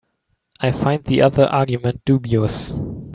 I 0.59 0.71
find 0.71 1.03
the 1.03 1.21
other 1.21 1.43
argument 1.45 2.01
dubious. 2.05 2.73